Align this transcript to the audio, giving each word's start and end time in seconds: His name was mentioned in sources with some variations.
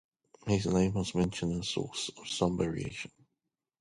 His 0.47 0.65
name 0.65 0.95
was 0.95 1.13
mentioned 1.13 1.51
in 1.51 1.61
sources 1.61 2.09
with 2.17 2.27
some 2.27 2.57
variations. 2.57 3.13